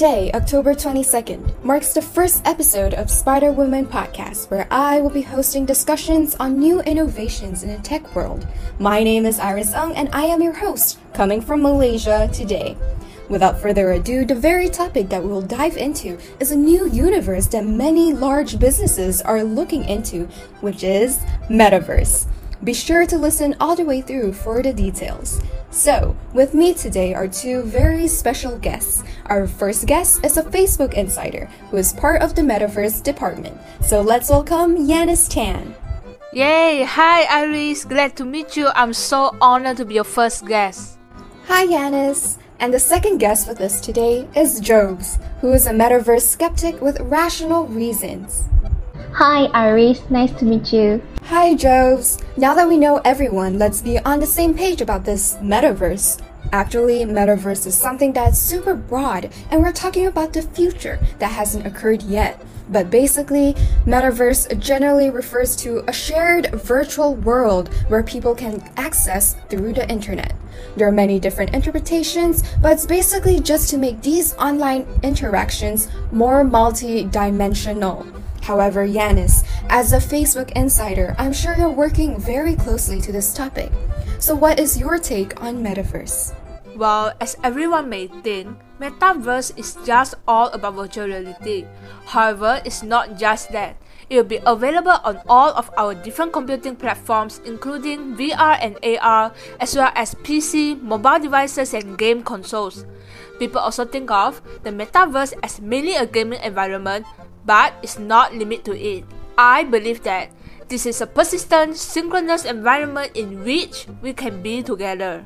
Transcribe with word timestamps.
Today, 0.00 0.32
October 0.32 0.72
22nd, 0.72 1.62
marks 1.62 1.92
the 1.92 2.00
first 2.00 2.40
episode 2.46 2.94
of 2.94 3.10
Spider 3.10 3.52
Woman 3.52 3.84
Podcast, 3.84 4.50
where 4.50 4.66
I 4.70 4.98
will 4.98 5.10
be 5.10 5.20
hosting 5.20 5.66
discussions 5.66 6.34
on 6.36 6.58
new 6.58 6.80
innovations 6.80 7.64
in 7.64 7.68
the 7.68 7.82
tech 7.82 8.16
world. 8.16 8.48
My 8.78 9.02
name 9.02 9.26
is 9.26 9.38
Iris 9.38 9.74
Ung, 9.74 9.94
and 9.94 10.08
I 10.14 10.24
am 10.24 10.40
your 10.40 10.54
host, 10.54 10.98
coming 11.12 11.42
from 11.42 11.60
Malaysia 11.60 12.30
today. 12.32 12.78
Without 13.28 13.60
further 13.60 13.92
ado, 13.92 14.24
the 14.24 14.34
very 14.34 14.70
topic 14.70 15.10
that 15.10 15.22
we 15.22 15.28
will 15.28 15.42
dive 15.42 15.76
into 15.76 16.18
is 16.40 16.50
a 16.50 16.56
new 16.56 16.88
universe 16.88 17.46
that 17.48 17.66
many 17.66 18.14
large 18.14 18.58
businesses 18.58 19.20
are 19.20 19.44
looking 19.44 19.84
into, 19.84 20.24
which 20.62 20.82
is 20.82 21.18
Metaverse. 21.50 22.26
Be 22.62 22.74
sure 22.74 23.06
to 23.06 23.16
listen 23.16 23.56
all 23.58 23.74
the 23.74 23.86
way 23.86 24.02
through 24.02 24.34
for 24.34 24.62
the 24.62 24.72
details. 24.72 25.40
So, 25.70 26.14
with 26.34 26.52
me 26.52 26.74
today 26.74 27.14
are 27.14 27.26
two 27.26 27.62
very 27.62 28.06
special 28.06 28.58
guests. 28.58 29.02
Our 29.26 29.46
first 29.46 29.86
guest 29.86 30.22
is 30.26 30.36
a 30.36 30.42
Facebook 30.42 30.92
insider 30.92 31.46
who 31.70 31.78
is 31.78 31.94
part 31.94 32.20
of 32.20 32.34
the 32.34 32.42
Metaverse 32.42 33.02
department. 33.02 33.56
So 33.80 34.02
let's 34.02 34.28
welcome 34.28 34.76
Yannis 34.76 35.30
Tan. 35.30 35.74
Yay! 36.34 36.84
Hi 36.84 37.24
Iris, 37.32 37.86
glad 37.86 38.14
to 38.16 38.26
meet 38.26 38.58
you. 38.58 38.68
I'm 38.74 38.92
so 38.92 39.34
honored 39.40 39.78
to 39.78 39.86
be 39.86 39.94
your 39.94 40.04
first 40.04 40.44
guest. 40.46 40.98
Hi 41.46 41.66
Yannis. 41.66 42.36
And 42.58 42.74
the 42.74 42.78
second 42.78 43.18
guest 43.24 43.48
with 43.48 43.62
us 43.62 43.80
today 43.80 44.28
is 44.36 44.60
Joves, 44.60 45.18
who 45.40 45.54
is 45.54 45.66
a 45.66 45.72
Metaverse 45.72 46.28
skeptic 46.28 46.82
with 46.82 47.00
rational 47.00 47.66
reasons. 47.68 48.44
Hi, 49.14 49.46
Iris. 49.54 50.02
Nice 50.10 50.32
to 50.38 50.44
meet 50.44 50.72
you. 50.72 51.02
Hi, 51.30 51.54
Joves. 51.54 52.18
Now 52.36 52.56
that 52.56 52.66
we 52.66 52.76
know 52.76 53.00
everyone, 53.04 53.56
let's 53.56 53.80
be 53.80 54.00
on 54.00 54.18
the 54.18 54.26
same 54.26 54.52
page 54.52 54.80
about 54.80 55.04
this 55.04 55.36
metaverse. 55.36 56.20
Actually, 56.50 57.04
metaverse 57.04 57.68
is 57.68 57.76
something 57.76 58.12
that's 58.12 58.36
super 58.36 58.74
broad, 58.74 59.30
and 59.52 59.62
we're 59.62 59.70
talking 59.70 60.08
about 60.08 60.32
the 60.32 60.42
future 60.42 60.98
that 61.20 61.30
hasn't 61.30 61.64
occurred 61.64 62.02
yet. 62.02 62.44
But 62.68 62.90
basically, 62.90 63.54
metaverse 63.86 64.58
generally 64.58 65.08
refers 65.08 65.54
to 65.62 65.84
a 65.88 65.92
shared 65.92 66.50
virtual 66.50 67.14
world 67.14 67.72
where 67.86 68.02
people 68.02 68.34
can 68.34 68.68
access 68.76 69.36
through 69.48 69.74
the 69.74 69.88
internet. 69.88 70.34
There 70.74 70.88
are 70.88 70.92
many 70.92 71.20
different 71.20 71.54
interpretations, 71.54 72.42
but 72.60 72.72
it's 72.72 72.86
basically 72.86 73.38
just 73.38 73.70
to 73.70 73.78
make 73.78 74.02
these 74.02 74.34
online 74.34 74.84
interactions 75.04 75.86
more 76.10 76.42
multi-dimensional. 76.42 78.04
However, 78.42 78.86
Yannis, 78.86 79.44
as 79.70 79.94
a 79.94 80.02
Facebook 80.02 80.50
insider, 80.58 81.14
I'm 81.16 81.32
sure 81.32 81.54
you're 81.56 81.70
working 81.70 82.18
very 82.18 82.56
closely 82.56 83.00
to 83.00 83.12
this 83.12 83.32
topic. 83.32 83.70
So, 84.18 84.34
what 84.34 84.58
is 84.58 84.76
your 84.76 84.98
take 84.98 85.40
on 85.40 85.62
metaverse? 85.62 86.34
Well, 86.74 87.14
as 87.20 87.38
everyone 87.42 87.88
may 87.88 88.08
think, 88.08 88.58
Metaverse 88.80 89.52
is 89.60 89.76
just 89.84 90.16
all 90.26 90.48
about 90.56 90.72
virtual 90.72 91.04
reality. 91.04 91.68
However, 92.08 92.64
it's 92.64 92.82
not 92.82 93.20
just 93.20 93.52
that. 93.52 93.76
It 94.08 94.16
will 94.16 94.24
be 94.24 94.40
available 94.46 94.96
on 95.04 95.20
all 95.28 95.52
of 95.52 95.70
our 95.76 95.94
different 95.94 96.32
computing 96.32 96.74
platforms, 96.74 97.44
including 97.44 98.16
VR 98.16 98.56
and 98.56 98.80
AR, 98.80 99.36
as 99.60 99.76
well 99.76 99.92
as 99.94 100.16
PC, 100.24 100.80
mobile 100.80 101.20
devices, 101.20 101.76
and 101.76 102.00
game 102.00 102.24
consoles. 102.24 102.88
People 103.38 103.60
also 103.60 103.84
think 103.84 104.10
of 104.10 104.40
the 104.64 104.72
metaverse 104.72 105.36
as 105.44 105.60
mainly 105.60 105.94
a 105.94 106.06
gaming 106.08 106.40
environment, 106.40 107.04
but 107.44 107.76
it's 107.84 108.00
not 108.00 108.32
limited 108.32 108.64
to 108.64 108.72
it. 108.72 109.04
I 109.40 109.64
believe 109.64 110.02
that 110.02 110.28
this 110.68 110.84
is 110.84 111.00
a 111.00 111.06
persistent, 111.06 111.78
synchronous 111.78 112.44
environment 112.44 113.16
in 113.16 113.42
which 113.42 113.86
we 114.02 114.12
can 114.12 114.42
be 114.42 114.62
together. 114.62 115.24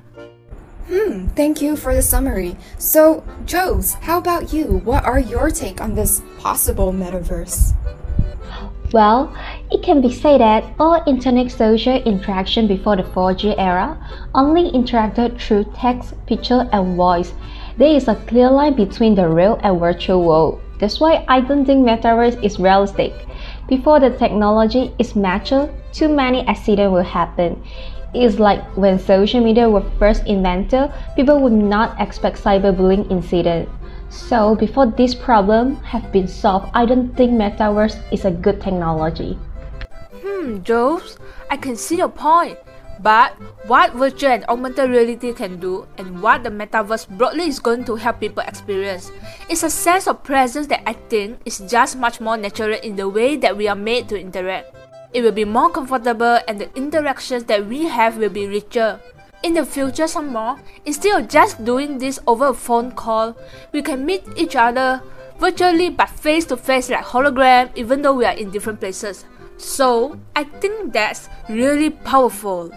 Hmm, 0.87 1.27
thank 1.34 1.61
you 1.61 1.75
for 1.75 1.93
the 1.93 2.01
summary. 2.01 2.55
So, 2.79 3.25
Joves, 3.45 3.95
how 3.95 4.19
about 4.19 4.53
you? 4.53 4.79
What 4.87 5.05
are 5.05 5.19
your 5.19 5.51
take 5.51 5.81
on 5.81 5.97
this 5.97 6.23
possible 6.39 6.93
metaverse? 6.93 7.75
Well, 8.93 9.34
it 9.73 9.83
can 9.83 10.01
be 10.01 10.12
said 10.12 10.41
that 10.41 10.62
all 10.78 11.03
internet 11.09 11.50
social 11.50 12.00
interaction 12.05 12.69
before 12.69 12.94
the 12.94 13.03
4G 13.03 13.56
era 13.59 13.99
only 14.33 14.71
interacted 14.71 15.41
through 15.41 15.75
text, 15.75 16.15
picture, 16.27 16.69
and 16.71 16.97
voice. 16.97 17.33
There 17.78 17.97
is 17.97 18.06
a 18.06 18.15
clear 18.31 18.49
line 18.49 18.77
between 18.77 19.17
the 19.17 19.28
real 19.28 19.59
and 19.65 19.81
virtual 19.81 20.22
world. 20.22 20.61
That's 20.78 21.00
why 21.00 21.25
I 21.27 21.41
don't 21.41 21.65
think 21.65 21.84
metaverse 21.84 22.44
is 22.44 22.61
realistic. 22.61 23.12
Before 23.69 23.98
the 23.98 24.10
technology 24.10 24.92
is 24.98 25.16
mature, 25.16 25.70
too 25.92 26.08
many 26.08 26.47
accidents 26.47 26.92
will 26.92 27.02
happen. 27.02 27.62
It's 28.12 28.38
like 28.38 28.62
when 28.76 28.98
social 28.98 29.42
media 29.42 29.69
were 29.69 29.84
first 29.98 30.26
invented, 30.26 30.92
people 31.16 31.41
would 31.41 31.52
not 31.52 31.98
expect 32.00 32.42
cyberbullying 32.42 33.10
incident. 33.10 33.69
So 34.10 34.54
before 34.54 34.86
this 34.86 35.14
problem 35.14 35.76
have 35.76 36.12
been 36.12 36.28
solved, 36.28 36.70
I 36.75 36.84
don't 36.84 37.16
think 37.16 37.32
metaverse 37.32 37.97
is 38.12 38.25
a 38.25 38.30
good 38.30 38.60
technology. 38.60 39.38
Hmm, 40.22 40.62
Joves, 40.62 41.19
I 41.50 41.56
can 41.56 41.75
see 41.75 41.96
your 41.96 42.08
point. 42.08 42.58
But 43.00 43.32
what 43.66 43.93
virtual 43.93 44.31
and 44.32 44.44
augmented 44.49 44.91
reality 44.91 45.32
can 45.32 45.60
do 45.60 45.87
and 45.99 46.22
what 46.22 46.43
the 46.43 46.50
metaverse 46.50 47.09
broadly 47.09 47.49
is 47.49 47.59
going 47.59 47.84
to 47.84 47.97
help 47.97 48.21
people 48.21 48.43
experience 48.43 49.10
is 49.50 49.62
a 49.62 49.71
sense 49.71 50.06
of 50.06 50.22
presence 50.22 50.66
that 50.69 50.82
I 50.87 50.94
think 50.94 51.41
is 51.44 51.59
just 51.69 51.97
much 51.97 52.21
more 52.21 52.37
natural 52.37 52.78
in 52.82 52.97
the 52.97 53.09
way 53.09 53.37
that 53.37 53.56
we 53.56 53.69
are 53.69 53.77
made 53.77 54.09
to 54.09 54.21
interact. 54.21 54.75
It 55.12 55.22
will 55.22 55.32
be 55.32 55.44
more 55.44 55.71
comfortable 55.71 56.38
and 56.49 56.60
the 56.60 56.72
interactions 56.77 57.44
that 57.44 57.66
we 57.66 57.84
have 57.84 58.16
will 58.16 58.31
be 58.31 58.47
richer. 58.47 59.00
In 59.43 59.55
the 59.55 59.66
future 59.66 60.06
some 60.09 60.32
more, 60.32 60.59
instead 60.87 61.21
of 61.21 61.28
just 61.28 61.65
doing 61.65 61.99
this 61.99 62.19
over 62.26 62.49
a 62.49 62.55
phone 62.55 62.93
call, 62.93 63.37
we 63.72 63.82
can 63.82 64.06
meet 64.06 64.25
each 64.37 64.56
other 64.56 65.03
virtually 65.38 65.91
but 65.91 66.09
face 66.09 66.44
to 66.47 66.56
face 66.56 66.88
like 66.88 67.05
hologram 67.05 67.71
even 67.75 68.03
though 68.03 68.15
we 68.15 68.25
are 68.25 68.32
in 68.34 68.50
different 68.50 68.81
places. 68.81 69.25
So, 69.56 70.19
I 70.34 70.44
think 70.44 70.93
that's 70.93 71.28
really 71.49 71.91
powerful. 71.91 72.72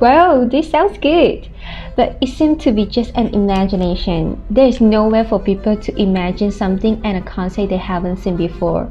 Wow, 0.00 0.46
this 0.46 0.70
sounds 0.70 0.96
good. 0.96 1.46
But 1.94 2.16
it 2.22 2.28
seems 2.28 2.64
to 2.64 2.72
be 2.72 2.86
just 2.86 3.12
an 3.14 3.34
imagination. 3.34 4.42
There 4.48 4.66
is 4.66 4.80
nowhere 4.80 5.24
for 5.24 5.38
people 5.38 5.76
to 5.76 6.00
imagine 6.00 6.50
something 6.50 7.00
and 7.04 7.18
a 7.18 7.20
concept 7.20 7.68
they 7.68 7.76
haven't 7.76 8.16
seen 8.16 8.36
before. 8.36 8.90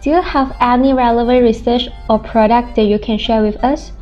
Do 0.00 0.10
you 0.10 0.22
have 0.22 0.56
any 0.60 0.94
relevant 0.94 1.42
research 1.42 1.88
or 2.08 2.18
product 2.18 2.76
that 2.76 2.84
you 2.84 2.98
can 2.98 3.18
share 3.18 3.42
with 3.42 3.56
us? 3.62 3.92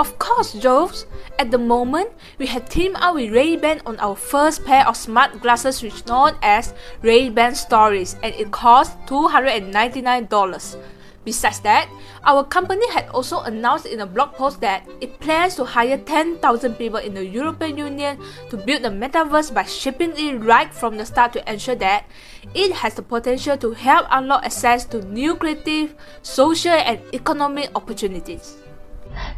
Of 0.00 0.18
course, 0.18 0.54
Joves. 0.54 1.06
At 1.38 1.52
the 1.52 1.58
moment, 1.58 2.10
we 2.38 2.46
have 2.46 2.68
teamed 2.68 2.96
up 2.98 3.14
with 3.14 3.30
Ray-Ban 3.30 3.82
on 3.86 4.00
our 4.00 4.16
first 4.16 4.64
pair 4.64 4.86
of 4.86 4.96
smart 4.96 5.40
glasses 5.40 5.82
which 5.82 6.06
known 6.06 6.34
as 6.42 6.74
Ray-Ban 7.02 7.54
Stories 7.54 8.16
and 8.24 8.34
it 8.34 8.50
costs 8.50 8.96
$299. 9.06 10.76
Besides 11.24 11.60
that, 11.60 11.90
our 12.24 12.44
company 12.44 12.88
had 12.90 13.08
also 13.10 13.40
announced 13.40 13.86
in 13.86 14.00
a 14.00 14.06
blog 14.06 14.32
post 14.32 14.60
that 14.60 14.88
it 15.00 15.20
plans 15.20 15.56
to 15.56 15.64
hire 15.64 15.98
10,000 15.98 16.40
people 16.76 17.00
in 17.00 17.14
the 17.14 17.26
European 17.26 17.76
Union 17.76 18.18
to 18.50 18.56
build 18.56 18.82
the 18.82 18.88
metaverse 18.88 19.52
by 19.52 19.64
shipping 19.64 20.12
it 20.16 20.40
right 20.40 20.72
from 20.72 20.96
the 20.96 21.04
start 21.04 21.32
to 21.34 21.50
ensure 21.50 21.74
that 21.76 22.06
it 22.54 22.72
has 22.72 22.94
the 22.94 23.02
potential 23.02 23.56
to 23.58 23.72
help 23.72 24.06
unlock 24.10 24.44
access 24.44 24.84
to 24.86 25.02
new 25.02 25.36
creative, 25.36 25.94
social, 26.22 26.72
and 26.72 27.00
economic 27.12 27.70
opportunities. 27.74 28.56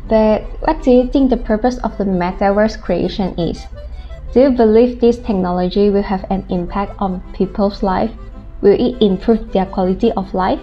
But 0.09 0.43
what 0.61 0.83
do 0.83 0.91
you 0.91 1.09
think 1.09 1.31
the 1.31 1.37
purpose 1.37 1.79
of 1.79 1.97
the 1.99 2.05
metaverse 2.05 2.81
creation 2.81 3.39
is? 3.39 3.65
Do 4.33 4.41
you 4.41 4.51
believe 4.51 5.01
this 5.01 5.19
technology 5.19 5.91
will 5.91 6.07
have 6.07 6.25
an 6.31 6.47
impact 6.51 6.95
on 6.99 7.21
people's 7.33 7.83
life? 7.83 8.13
Will 8.61 8.79
it 8.79 9.03
improve 9.03 9.51
their 9.53 9.67
quality 9.67 10.13
of 10.13 10.35
life? 10.35 10.61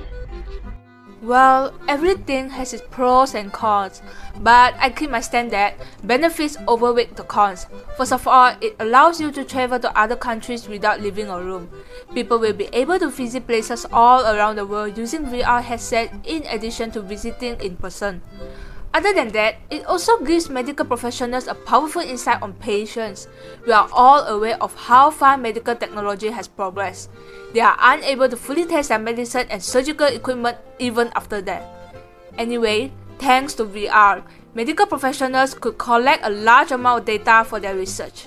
Well, 1.28 1.74
everything 1.90 2.52
has 2.52 2.72
its 2.72 2.82
pros 2.90 3.36
and 3.36 3.52
cons, 3.52 4.02
but 4.40 4.76
I 4.80 4.90
keep 4.90 5.10
my 5.10 5.20
stand 5.20 5.52
that 5.52 5.76
benefits 6.02 6.56
overweigh 6.70 7.08
the 7.08 7.24
cons. 7.24 7.68
First 7.98 8.14
of 8.14 8.26
all, 8.30 8.56
it 8.62 8.78
allows 8.80 9.20
you 9.20 9.34
to 9.34 9.44
travel 9.44 9.78
to 9.78 9.92
other 9.92 10.16
countries 10.16 10.70
without 10.70 11.02
leaving 11.02 11.28
a 11.28 11.38
room. 11.44 11.70
People 12.14 12.40
will 12.40 12.54
be 12.54 12.70
able 12.72 12.98
to 13.00 13.10
visit 13.10 13.46
places 13.46 13.86
all 13.92 14.24
around 14.24 14.56
the 14.56 14.66
world 14.66 14.98
using 14.98 15.26
VR 15.26 15.62
headset 15.62 16.14
in 16.24 16.44
addition 16.48 16.92
to 16.92 17.02
visiting 17.02 17.60
in 17.60 17.76
person. 17.76 18.22
Other 18.98 19.14
than 19.14 19.30
that, 19.38 19.62
it 19.70 19.86
also 19.86 20.18
gives 20.26 20.50
medical 20.50 20.84
professionals 20.84 21.46
a 21.46 21.54
powerful 21.54 22.02
insight 22.02 22.42
on 22.42 22.54
patients. 22.54 23.28
We 23.68 23.72
are 23.72 23.88
all 23.94 24.26
aware 24.26 24.58
of 24.58 24.74
how 24.74 25.12
far 25.12 25.38
medical 25.38 25.76
technology 25.76 26.34
has 26.34 26.48
progressed. 26.48 27.12
They 27.54 27.60
are 27.60 27.78
unable 27.78 28.28
to 28.28 28.36
fully 28.36 28.66
test 28.66 28.90
their 28.90 28.98
medicine 28.98 29.46
and 29.52 29.62
surgical 29.62 30.08
equipment 30.08 30.58
even 30.80 31.12
after 31.14 31.46
that. 31.46 31.62
Anyway, 32.40 32.92
thanks 33.20 33.54
to 33.62 33.66
VR, 33.66 34.24
medical 34.56 34.88
professionals 34.88 35.54
could 35.54 35.78
collect 35.78 36.26
a 36.26 36.32
large 36.32 36.72
amount 36.72 37.02
of 37.02 37.06
data 37.06 37.46
for 37.46 37.60
their 37.60 37.76
research. 37.76 38.26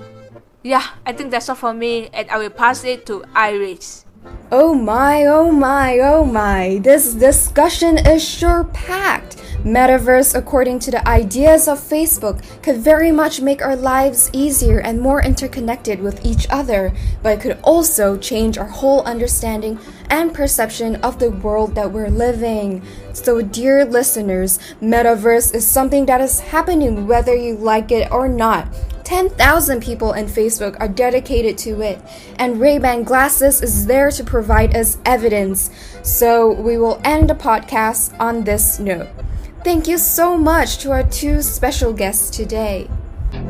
Yeah, 0.63 0.87
I 1.05 1.11
think 1.13 1.33
that's 1.33 1.49
all 1.49 1.57
for 1.57 1.75
me, 1.75 2.11
and 2.15 2.31
I 2.31 2.39
will 2.39 2.55
pass 2.55 2.85
it 2.85 3.07
to 3.07 3.25
Iris. 3.35 4.07
Oh 4.53 4.75
my, 4.75 5.27
oh 5.27 5.53
my, 5.53 6.01
oh 6.01 6.25
my. 6.25 6.81
This 6.83 7.15
discussion 7.15 7.99
is 7.99 8.27
sure 8.27 8.65
packed 8.65 9.37
Metaverse, 9.65 10.35
according 10.35 10.79
to 10.79 10.91
the 10.91 11.07
ideas 11.07 11.69
of 11.69 11.79
Facebook, 11.79 12.43
could 12.63 12.79
very 12.79 13.13
much 13.13 13.43
make 13.43 13.61
our 13.61 13.77
lives 13.77 14.31
easier 14.33 14.81
and 14.81 14.99
more 14.99 15.23
interconnected 15.23 16.01
with 16.01 16.25
each 16.25 16.47
other, 16.49 16.95
but 17.23 17.35
it 17.35 17.41
could 17.43 17.59
also 17.63 18.17
change 18.17 18.57
our 18.57 18.67
whole 18.67 19.03
understanding 19.03 19.79
and 20.09 20.33
perception 20.33 20.97
of 20.97 21.19
the 21.19 21.31
world 21.31 21.75
that 21.75 21.93
we're 21.93 22.09
living. 22.09 22.83
So, 23.13 23.43
dear 23.43 23.85
listeners, 23.85 24.59
Metaverse 24.81 25.55
is 25.55 25.67
something 25.67 26.07
that 26.07 26.23
is 26.23 26.41
happening 26.41 27.07
whether 27.07 27.35
you 27.35 27.55
like 27.57 27.93
it 27.93 28.11
or 28.11 28.29
not. 28.29 28.67
10,000 29.11 29.83
people 29.83 30.13
in 30.13 30.27
Facebook 30.27 30.77
are 30.79 30.87
dedicated 30.87 31.59
to 31.59 31.83
it, 31.83 32.01
and 32.39 32.61
Ray-Ban 32.61 33.03
Glasses 33.03 33.61
is 33.61 33.87
there 33.87 34.09
to 34.13 34.23
provide 34.23 34.77
us 34.77 34.99
evidence. 35.05 35.69
So 36.05 36.53
we 36.53 36.79
will 36.79 37.01
end 37.03 37.29
the 37.29 37.35
podcast 37.35 38.15
on 38.21 38.45
this 38.45 38.79
note. 38.79 39.09
Thank 39.65 39.89
you 39.89 39.99
so 39.99 40.39
much 40.39 40.79
to 40.79 40.93
our 40.93 41.03
two 41.03 41.43
special 41.43 41.93
guests 41.93 42.31
today. 42.31 42.89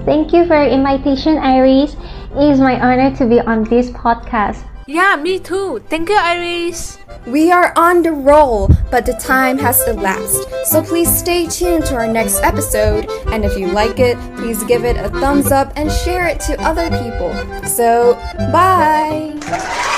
Thank 0.07 0.33
you 0.33 0.47
for 0.47 0.57
your 0.65 0.73
invitation, 0.73 1.37
Iris. 1.37 1.93
It 1.93 2.53
is 2.53 2.59
my 2.59 2.81
honor 2.81 3.15
to 3.17 3.27
be 3.27 3.39
on 3.41 3.65
this 3.65 3.91
podcast. 3.91 4.65
Yeah, 4.91 5.15
me 5.15 5.39
too. 5.39 5.79
Thank 5.89 6.09
you, 6.09 6.17
Iris. 6.17 6.99
We 7.25 7.53
are 7.53 7.73
on 7.77 8.03
the 8.03 8.11
roll, 8.11 8.71
but 8.91 9.07
the 9.07 9.13
time 9.13 9.57
has 9.59 9.87
elapsed. 9.87 10.49
So 10.65 10.83
please 10.83 11.09
stay 11.09 11.47
tuned 11.47 11.85
to 11.87 11.95
our 11.95 12.09
next 12.09 12.43
episode. 12.43 13.09
And 13.29 13.45
if 13.45 13.57
you 13.57 13.69
like 13.69 14.01
it, 14.01 14.19
please 14.35 14.65
give 14.65 14.85
it 14.85 14.97
a 14.97 15.09
thumbs 15.09 15.53
up 15.53 15.73
and 15.77 15.93
share 15.93 16.27
it 16.27 16.41
to 16.41 16.61
other 16.61 16.91
people. 16.91 17.33
So, 17.69 18.15
bye! 18.51 19.90